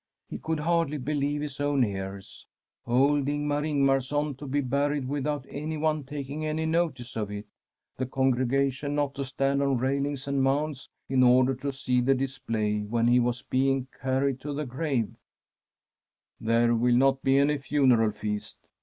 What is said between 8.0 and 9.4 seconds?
congregation not to